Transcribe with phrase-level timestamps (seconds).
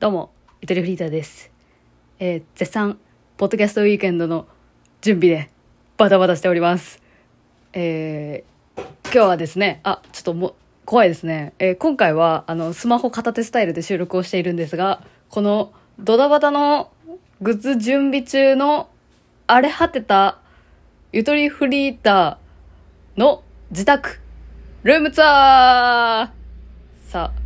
[0.00, 1.50] どうも、ゆとりフリーターです。
[2.20, 3.00] えー絶賛、
[3.36, 4.46] ポッドキャストウィークエンドの
[5.00, 5.50] 準備で
[5.96, 7.02] バタバタしております。
[7.72, 8.82] えー
[9.12, 11.52] 今日はですね、あ、ちょっとも、怖いですね。
[11.58, 16.92] えー今回は、あの、スマホ片手スタイルで収録をしているんですが、この、ドタバタの
[17.40, 18.88] グッズ準備中の
[19.48, 20.38] 荒れ果てた
[21.10, 23.42] ゆとりフリーターの
[23.72, 24.20] 自宅、
[24.84, 27.40] ルームツアーさあ、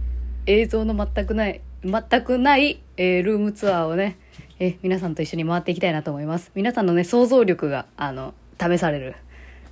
[0.45, 4.19] 映像の全くない、全くない、えールームツアーをね、
[4.59, 6.53] え皆さんと一緒に回っていきたいなと思います。
[6.55, 9.17] 皆さんのね、想像力が、あの、試される、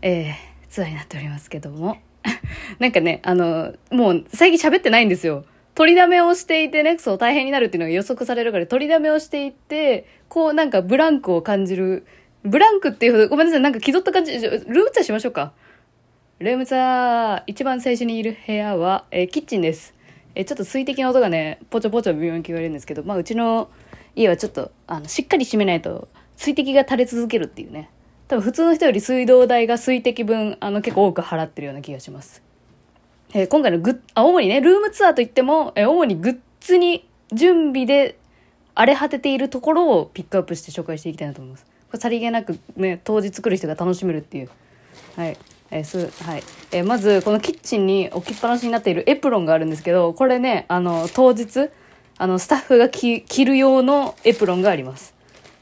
[0.02, 1.98] えーツアーになっておりますけども。
[2.78, 5.44] なんかね、あの、もう最近喋ってないんですよ。
[5.74, 12.06] 取りだめをしていてね、そう大変になるっていうのが予測されるから、取りだめをしていって、こうなんかブランクを感じる。
[12.42, 15.52] ブランクっていうほど、ごめんなさい、なんか気取った感じ、ルームツアーしましょうか。
[16.38, 19.94] ルームツアー、一番最初にいる部屋は、えーキッチンです。
[20.40, 23.68] えちょっと水滴の音がね、ポチョポチョ微妙に聞こえるんですけど、まあ、うちの
[24.16, 27.90] 家はちょっと、あの、しっかり閉めないと、水滴が垂れ続けるっていうね。
[28.26, 32.42] 多分普通の人より水道代が水滴分、あの、結構多く払ってるような気がします。
[33.34, 38.18] えー今回のグッ、あ、主にね、ルームツアーといっても、えー主にグッズに準備で
[38.74, 41.64] 荒れ果てているところをピックアップして紹介していきたいなと思います。
[41.64, 44.50] これさりげなくね、当日来る人が楽しめるっていう。
[45.16, 45.36] はい。
[45.70, 46.42] えーす、はい。
[46.72, 51.68] えーまず、このキッチンに置きっぱなしになっているエプロンがあるんですけど、これね、あの、当日、
[52.18, 55.14] あの、スタッフが着る用のエプロンがあります。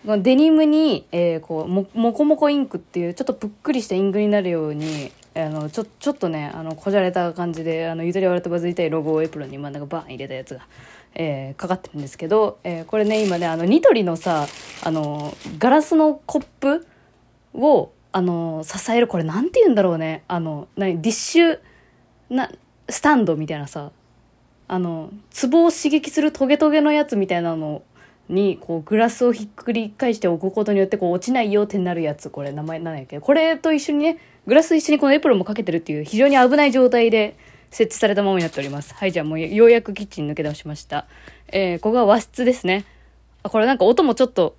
[0.06, 10.66] このデニムに、えーこうももこもこインクっていうちょっとぷっくりしたインクになるようにあのちょちょっとねあのこじゃれた感じであのゆとり笑ってバズりたいロゴをエプロンに真ん中バーン入れたやつが、
[11.14, 14.46] えーかかってるんですけど、えーこれね今ねあのニトリのさ
[14.84, 16.86] あのガラスのコップ
[17.54, 20.24] をあの支えるこれなんて言うんだろうね。
[20.28, 21.60] あの何ディッシュ
[22.30, 22.50] な
[22.88, 23.90] スタンドみたいなさ。
[24.70, 25.10] あの
[25.50, 27.80] 壺を刺激するトゲトゲのやつみたいなの
[28.28, 33.16] にこうグラスをひっくり返して置くことによってこう落ちないよってなるやつこれ名前なんやけ？
[33.16, 37.34] どこれと一緒にねグラス一緒にこのエプロンもかけてるっていう非常に危ない状態で
[37.70, 38.92] 設置されたままになっております。
[38.92, 41.06] はいじゃあもうようやくキッチン抜け出しました。
[41.50, 42.84] えー、ここが和室ですね。
[43.42, 44.54] あこれなんか音もちょっと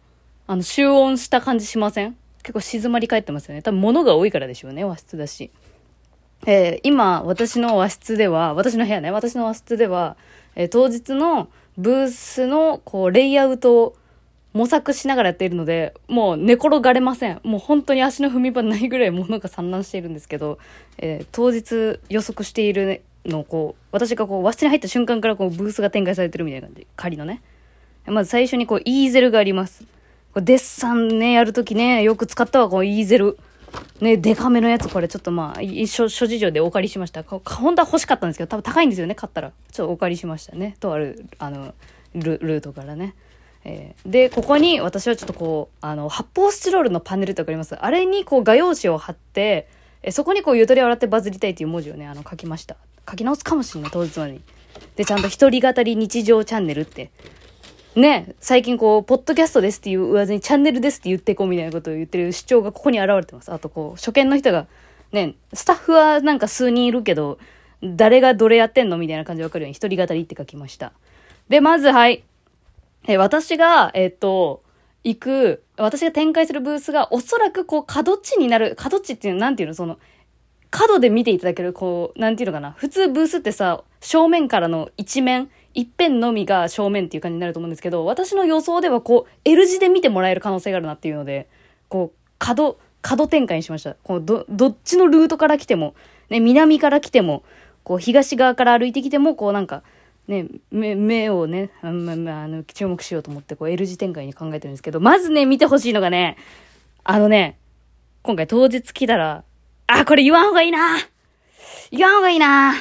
[0.47, 2.17] あの集音した感じしません？
[2.43, 5.51] 結構静まり返ってますよね多分物が多いからでしょうね和室だし
[6.47, 10.15] えー今、私の和室では、私の部屋ね、私の和室では、
[10.55, 13.95] えー当日のブースの、こう、レイアウトを
[14.53, 17.39] 模索しながらやっているので、もう寝転がれません。
[17.43, 20.59] もう本当に足の踏み場ないぐらい 物が散乱しているんですけど、
[20.97, 26.87] えー当日予測しているのを、こう、私がこう、和室に入った瞬間からこう、ブースが展開されてるみたいな感じ。
[26.95, 27.41] 仮のね。
[28.05, 29.83] まず最初にこう、イーゼルがあります。
[30.35, 33.37] デッサンね、やるときね、よく使ったわ、このイーゼル。
[34.01, 37.23] ね、デカめのやつ、これちょっとまあ、い諸諸事情でお借りしました。
[37.23, 39.51] 本当は欲しかったんですけど、多分高いんですよね、買ったら。
[39.71, 40.75] ちょっとお借りしましたね。
[40.79, 41.73] とある、あの、
[42.13, 43.15] ルルートからね。
[43.65, 49.67] えーで、ここに私はちょっとこう、あの、発泡スチロールのパネルってわかりますあれにこう画用紙を貼って、
[50.01, 52.77] えそこにこう、ゆとりを洗ってバズりたいという文字をね、あの、書きました。
[53.09, 54.41] 書き直すかもしれない、当日までに。
[54.95, 57.11] で、ちゃんと一人語り日常チャンネルって
[57.95, 63.51] ね、最近こう、ポッドキャストですって言わずに、チャンネルですって言ってこうみたいなことを言ってる主張がここに現れてます。
[63.51, 64.67] あとこう、初見の人が、
[65.11, 67.39] ね、スタッフはなんか数人いるけど、
[67.81, 70.93] 誰がどれやってんのみたいな感じでわかるように、一人語りって書きました。
[71.49, 72.23] で、まずはい。
[73.07, 74.61] え、私が、えっと、
[75.03, 79.97] 行く、私が展開するブースが、おそらくこう、角地になる、角地っていうの、なんていうの、その、
[80.69, 82.73] 角で見ていただける、こう、なんていうのかな？
[82.73, 91.47] 普通ブースってさ、正面からの一面、一辺のみが正面っていう感じになると思うんですけど、私の予想ではこう、L 字で見てもらえる可能性があるなっていうので、
[91.87, 93.95] こう、角、角展開にしました。
[94.03, 95.95] こう、ど、どっちのルートから来ても、
[96.29, 97.43] ね、南から来ても、
[97.83, 99.83] こう、東側から歩いてきても、こうなんか、
[100.27, 106.37] ね、目、目をね、あままあの、注目しようと思って、こう、L 字展開に考えてるんですけど、まずね、見てほしいのがね、
[107.03, 107.57] あのね、
[108.21, 109.43] 今回当日来たら、
[109.87, 110.97] あ、これ言わん方がいいな
[111.91, 112.73] 言わん方がいいな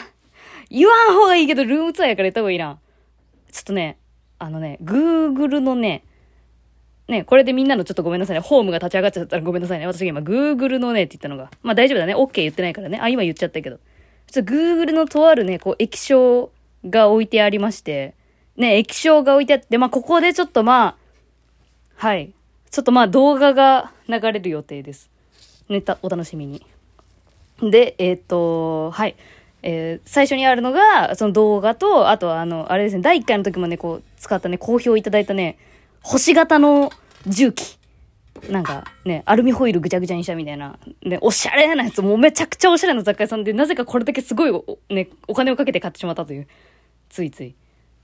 [0.70, 2.78] 言わん方がいいけど、ルームツアーやから言った方がいいな。
[3.50, 3.98] ちょっとね、
[4.38, 6.04] あのね、Google のね、
[7.08, 8.40] ね、これでみんなのちょっとごめんなさいね。
[8.40, 9.86] ホームが立ち上がっちゃったらごめんなさいね。
[9.86, 11.50] 私が今 Google のねって言ったのが。
[11.62, 12.14] まあ大丈夫だね。
[12.14, 12.98] OK 言ってないからね。
[13.00, 13.78] あ、今言っちゃったけど。
[14.30, 16.50] ちょっと Google のとあるね、こう液晶
[16.84, 18.14] が置いてありまして、
[18.56, 20.96] ね、液晶が置いてあって、まあここでちょっとまあ、
[21.96, 22.32] はい。
[22.70, 25.10] ちょっとまあ動画が流れる予定です。
[25.70, 26.64] ネタ、お楽しみに。
[27.62, 29.16] で、えっ、と、はい。
[29.62, 35.58] えー最初にあるのが、その動画と、あとあの、あれですね、第1回の時もね、こう、使ったね、好評いただいたね、
[36.02, 36.90] 星型の
[37.26, 37.78] 重機。
[38.48, 46.46] なんかね、アルミホイルぐちゃぐちゃにしたみたいな、ね、おしゃれなやつ、もうめちゃくちゃおしゃれな雑貨屋さんで、なぜかこれだけすごいお、ね、お金をかけて買ってしまったという、
[47.08, 47.54] ついつい。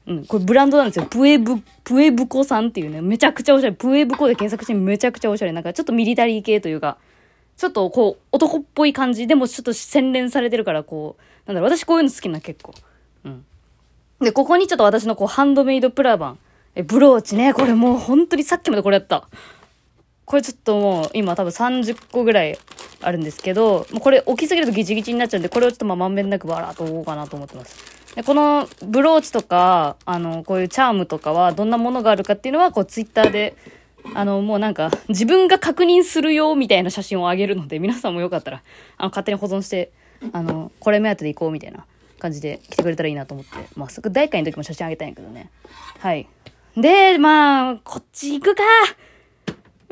[0.07, 1.07] うん、これブランドなんですよ。
[1.07, 3.73] プエブ、プエブコさんっていうね、めちゃくちゃおしゃれ。
[3.73, 5.53] プエブコで検索してめちゃくちゃおしゃれ。
[5.53, 6.99] なんかちょっとミリタリー系というか、
[7.57, 9.27] ちょっとこう、男っぽい感じ。
[9.27, 12.75] でもちょっと洗練されてるから、こう、なんだろう、私こういうの好きな結構。
[13.25, 13.45] うん。
[14.21, 16.39] で、ここにちょっと私のこう、ハンドメイドプラバン。
[16.75, 17.55] え、ブローチね。
[17.55, 19.29] これもう本当にさっきまでこれやった。
[20.25, 22.59] これちょっともう、今多分30個ぐらい
[23.03, 27.95] あるんですけど、もうこれ置きすぎるとギチギチになっちゃうんで、これをちょっとまあまんべんなくバラーと置こうかなと思ってます。
[28.15, 33.57] で、このブローチとか、あの、こういうチャームとかはどんなものがあるかっていうのは、こうツイッターで、
[34.15, 38.63] あの、もうなんか、自分が確認するよ、みたいな写真をあげるので、皆さんもよかったら、
[38.99, 39.93] あの、勝手に保存して、
[40.33, 41.87] あの、これ目当てで行こう、みたいな
[42.19, 43.51] 感じで来てくれたらいいなと思って。
[43.77, 45.51] まあ、すぐ大会の時も写真あげたんやけどね。
[45.99, 46.29] はい。
[46.77, 48.63] で、まあ、こっち行くか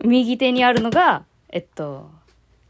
[0.04, 2.10] 右手にあるのが、えっと、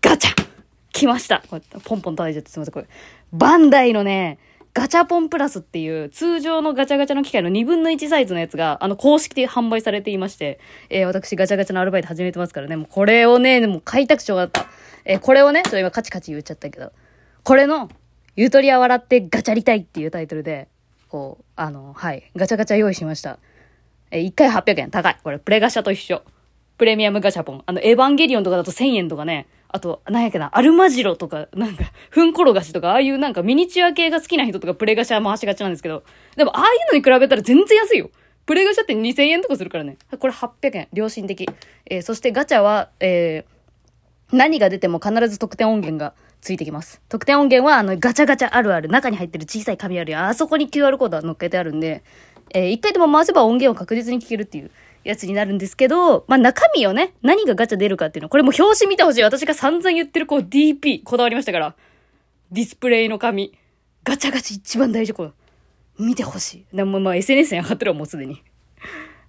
[0.01, 0.49] ガチャ
[0.93, 2.87] 来ましたこうやってポンポン叩いちゃってすみません、これ。
[3.33, 4.39] バンダイのね、
[4.75, 10.61] ガチャポンプラスっていう通常のガチャガチャの機械の2分の1サイズのやつが、あの、公式で販売されていまして、
[10.91, 14.67] えー、私ガチャガチャのアルバイト始めてますからね、もうこれをね、でも買いたくしょうがった。
[15.05, 16.93] えー、これをね、ちょっと今カチカチ言っちゃったけど、
[17.45, 17.91] これの、
[18.37, 20.69] ゆとりは笑ってガチャりたいっていうタイトルで、
[21.09, 23.39] こう、あの、はい、ガチャガチャ用意しました。
[24.13, 25.17] えー、1回800円、高い。
[25.23, 26.23] これ、プレガシャと一緒。
[26.79, 27.63] プレミアムガチャポン。
[27.67, 36.05] あの、エヴァンゲリオンとかだと1000円とかね、あと、なんやっけな、アルマジロとか、なんか、ふん転がしとか、ああいうなんかミニチュア系が好きな人とかプレガシャ回しがちなんですけど、
[36.37, 38.11] でもああいうのに比べたら全然安いよ。
[38.47, 39.97] プレガシャって2000円とかするからね。
[40.19, 40.89] これ800円。
[40.93, 41.49] 良心的。
[41.87, 47.01] えー、そしてガチャは、えー、何が出ても必ず特典音源がついてきます。
[47.09, 52.03] 特典音源は、あの、ガチャガチャあるある、中に入ってる小さい紙あるやあそこに QR コードが載っけてあるんで、
[52.53, 54.73] えー、一回でも回せば音源を確実に聞けるっていう
[55.05, 59.23] やつになるんですけど、まあ、中身をね、何がガチャ出るかっていうの、これも表紙見てほしい。
[59.23, 61.77] 私が散々言ってるこう DP、こだわりましたから。
[62.51, 63.57] ディスプレイの紙。
[64.03, 65.31] ガチャガチャ一番大事、これ。
[65.99, 66.77] 見てほしい。
[66.77, 68.43] でもまあ SNS に上がってるわ、もうすでに。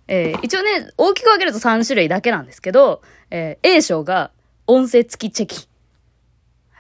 [0.08, 4.32] えー、一応ね、大きく分けると3種類だけなんですけど、えー、A 賞が
[4.66, 5.68] 音声付きチェキ。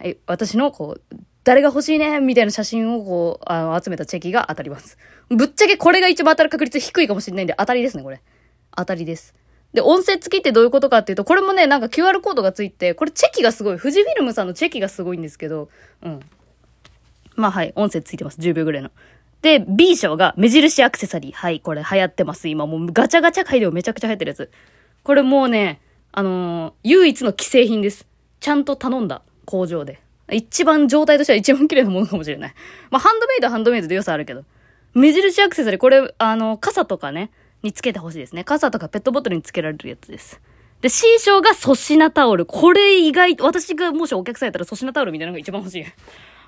[0.04, 1.16] はい、私のこう、
[1.46, 4.98] 誰が欲しいねみたいな写真をこう、あの、集めたチェキが当たります。
[5.30, 8.22] ぶっちゃけこれが一番当たる確率低いかもしれないんで当たりですね、これ。
[8.76, 9.34] 当たりです。
[9.72, 13.78] で、音声付きってどういうことかっていうと、これもね、なんか QR コードがついて、これチェキがすごい。
[13.78, 15.70] 富士フィルムさんのチェキがすごいんですけど、
[16.02, 16.20] うん。
[17.38, 18.42] まあはい、音声ついてます。
[18.42, 18.92] 10秒ぐらいの。
[19.42, 21.32] で、B 賞が目印アクセサリー。
[21.32, 22.50] はい、これ流行ってます。
[22.50, 24.52] 今もうガチャガチャ界でもめちゃくちゃ流行ってるやつ。
[25.04, 25.80] これもうね、
[26.12, 28.06] あのー、唯一の既製品です。
[28.42, 30.02] ちゃんと頼んだ工場で。
[30.32, 32.54] 一番状態としては一番綺麗なものかもしれない。
[32.90, 34.44] まあ、ハンドメイドはハンドメイドで良さあるけど。
[34.94, 37.32] 目印アクセサリー、これ、あの、傘とかね、
[37.64, 38.44] につけてほしいですね。
[38.44, 40.40] 傘とかペットボトルにつけられるやつです。
[40.82, 42.46] で、C 賞が粗品タオル。
[42.46, 45.86] これ意外、私がもしお客さんやったら粗品タオルみたいなのが一番欲しい。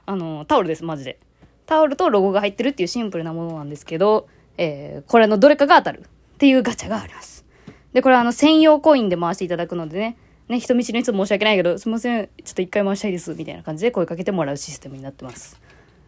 [0.06, 1.20] あの、タオルです、マジで。
[1.66, 4.28] タオルとロゴが入ってるっていうシンプルなものなんですけど、
[4.58, 7.46] えー、これのどれかが当たるっていうガチャがあります。
[7.94, 15.60] で、これあの、専用コインで回していただくのでね、ね、人見知りの人申し訳ないけど、すいません、ちょっと一回回したいです、みたいな感じで声かけてもらうシステムになってます。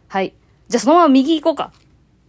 [0.08, 0.32] はい。
[0.68, 1.72] じゃあそのまま右行こうか。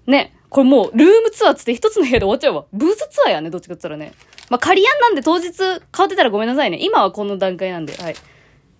[0.07, 0.33] ね。
[0.49, 2.65] これもう、ルームツアーっつって一つの部屋で終わっちゃうわ。
[2.73, 4.13] ブースツアーやね、どっちかって言ったらね。
[4.49, 6.79] まあ、仮案なんで当日変わってたらごめんなさいね。
[6.81, 7.93] 今はこの段階なんで。
[7.93, 8.15] はい。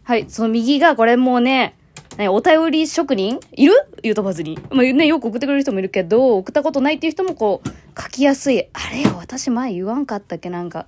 [0.03, 1.75] はい、その右が、これもうね、
[2.17, 3.39] ね、お便り職人？
[3.51, 3.73] いる？
[4.01, 4.57] 言うとばずに。
[4.71, 8.65] まあ、ね、よく送ってくれる人もいるけど、送ったことないっていう人もこう、書きやすい。
[8.73, 10.49] あれよ、私前言わんかったっけ？
[10.49, 10.87] なんか、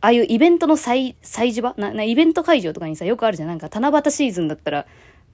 [0.00, 1.74] ああいうイベントの祭、祭事場？
[1.76, 3.48] な、な、イベント会場とかにさ、よくあるじゃん。
[3.48, 4.86] なんか、七夕シーズンだったら、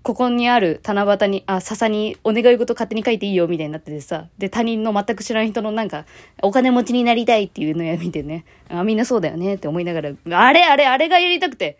[0.02, 6.06] ここにある七夕に、あ、笹にお願い事勝手に書いていいよみたいになっててさ、で、他人の全く知らない人のなんか、
[6.42, 11.78] お金持ちになりたいっていうのや見てね、あ、みんなそうだよねって思いながら、あれあれあれがやりたくて、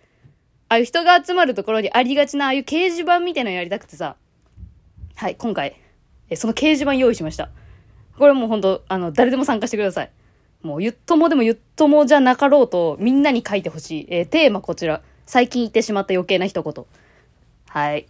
[0.69, 4.17] ああいう人が集まるところにありがちなああいう掲示板みたいなのやりたくてさ、
[5.17, 5.77] はい、今回、
[6.31, 7.51] えその掲示板用意しました。
[8.19, 10.11] これもうほんと、あの、誰でも参加してください。
[10.63, 14.07] もう、ゆっともでもゆっともじゃなかろうと、みんなに書いてほしい。
[14.11, 15.03] えー、テーマこちら。
[15.27, 16.85] 最近言ってしまった余計な一言。
[17.69, 18.07] はい。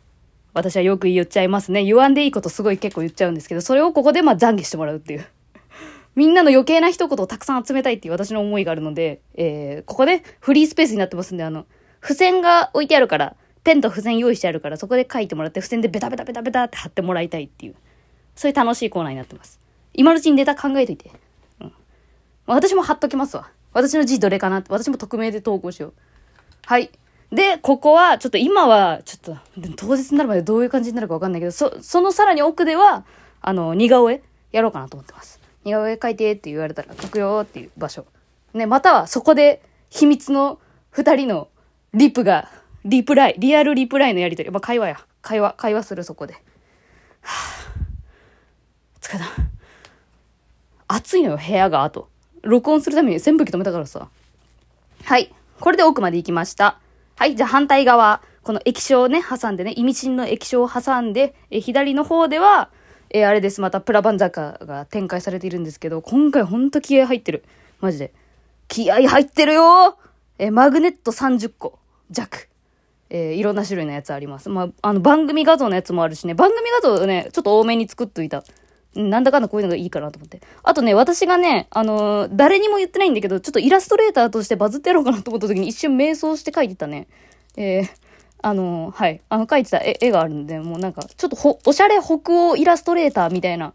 [0.55, 1.83] 私はよく言っちゃいますね。
[1.85, 5.27] 言わんでいいことすごい結構言っちゃうんですけど、それをここでまあ懺悔してもらうっていう。
[6.15, 11.65] みんなの余計な一言をたくさん集めたいっていう私の思いがあるので、えー、ここでフリースペースになってますんで、あの、
[12.03, 17.77] 付箋が置いてあるから、ペンと付箋用意してあるから、そこで書いてもらって、付箋でベタベタベタベタって貼ってもらいたいっていう、
[18.35, 19.59] そういう楽しいコーナーになってます。
[19.95, 21.11] 今のうちにネタ考えといて。
[22.47, 23.51] 私も貼っときますわ。
[23.73, 25.93] 私の字どれかなって、私も匿名で投稿しよう。
[26.67, 26.91] はい。
[27.31, 33.05] で、ここは、ちょっと今は、ちょっと、当日になるまでどういう感じになるかわかんないけど、そ、そのさらに奥では、
[33.41, 34.23] あの、似顔絵
[34.53, 35.41] やろうかなと思ってます。
[35.65, 38.05] 似顔絵描いてって言われたら描くよっていう場所。
[38.53, 40.59] ね、またはそこで秘密の
[40.91, 41.49] 二人の
[41.95, 42.51] リプが、
[42.85, 44.51] リプライ、リアルリプライのやりとり。
[44.51, 45.01] まあ、会話や。
[45.23, 46.35] 会話、会話するそこで。
[46.35, 49.27] はぁ、疲れた。
[50.89, 52.12] 暑いのよ、部屋が、あと。
[52.43, 54.09] 録音するために扇風機止めたからさ。
[55.05, 55.33] はい。
[55.61, 56.79] これで奥まで行きました。
[57.17, 57.37] はい。
[57.37, 58.23] じゃあ反対側。
[58.43, 62.71] この液晶をね、挟んでね、意味深の液晶を挟んで、え左の方では、
[63.11, 63.61] えあれです。
[63.61, 67.45] またプラバン坂が展開されているんですけど、今回ほんと気合入ってる。
[67.81, 68.13] マジで。
[68.67, 69.99] 気合入ってるよ
[70.39, 71.79] えマグネット30個
[72.11, 72.49] 弱。
[73.11, 74.49] えー、いろんな種類のやつあります。
[74.49, 78.43] まあ、あの、番組画像のやつもあるしね、番組画像ね、ちょっと多めに作っといた。
[78.95, 80.41] なんだかんだこういうのがいいかなと思って。
[80.63, 87.07] あとね、私がね、あのー、誰にも言ってないんだけど、ちょっとイラストレーターとしてバズってやろうかなと思った時に一瞬瞑想して書いてたね。
[87.57, 87.89] えー、
[88.43, 89.21] あのー、はい。
[89.29, 93.73] あの、書いてた絵があるんで、もうなんか、ちょっとほ、おしゃれ北欧イラストレーターみたいな、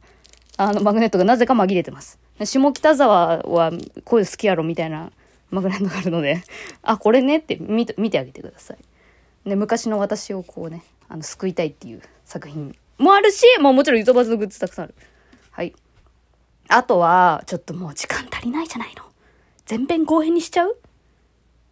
[0.57, 2.19] あの、マグネットがなぜか紛れてます。
[2.43, 3.71] 下北沢は
[4.03, 5.11] こういう好きやろみたいな
[5.49, 6.43] マグネットがあるので、
[6.83, 8.77] あ、これねって見て、見てあげてください。
[9.49, 14.95] で、昔の私をこうね、あの、救いたいっていう作品もあるし、もうもちろんゆとばずのグッズたくさんある。
[15.51, 15.73] はい。
[16.67, 19.03] あとは、ちょっともう時間足りないじゃないの。
[19.69, 20.77] 前編後編にしちゃう？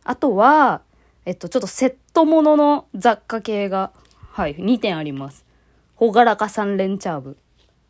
[0.03, 0.81] あとは、
[1.25, 3.91] えっと、ちょっとセットものの雑貨系が、
[4.31, 5.45] はい、2点あります。
[5.95, 7.37] ほがらか三連チャーブ。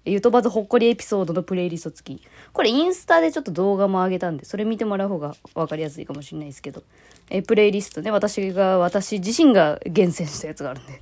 [0.05, 2.21] ゆとばずほっこりエピソードのプレイリスト付き。
[2.53, 6.83] これインスタでちょっと動画も上げたんで、それ見てもらう方が分かりやすいかもしれないですけど。
[7.31, 11.01] えプレイリストね、私が、私自身が厳選したやつがあるんで。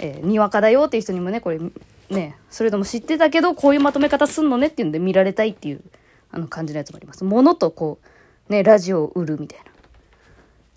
[0.00, 1.58] えー、にわかだよっていう人にもね、これ、
[2.10, 5.80] ね、それとも知ってたけど、こういうまとめ方すんのねっていうんで見られたいっていう、
[6.30, 7.24] あの感じのやつもあります。
[7.24, 7.98] ものとこ
[8.48, 9.64] う、ね、ラジオを売るみたいな。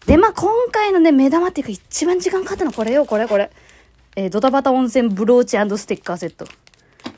[0.06, 3.52] で、まあ、今回のね、目玉っていうか一番時間かかったのこれよ、これ、これ。
[4.16, 6.46] えー、ドタバタ温泉ブローチステッカーセット。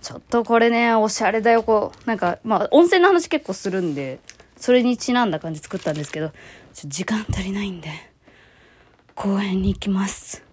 [0.02, 2.08] ちょっとこれね、おしゃれだよ、こう。
[2.08, 4.20] なんか、まあ、温泉の話結構するんで、
[4.58, 6.32] それにちなんだ感じ作ったんですけど、
[6.74, 7.90] ちょ時間足りないんで、
[9.16, 10.44] 公園に行きます。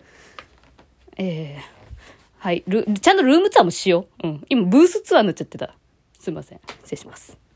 [1.18, 1.62] えー、
[2.38, 2.64] はい。
[3.00, 4.26] ちゃんとルームツアーもしよう。
[4.26, 4.44] うん。
[4.48, 5.74] 今、ブースツアーになっちゃってた。
[6.18, 6.60] すいません。
[6.84, 7.47] 失礼します。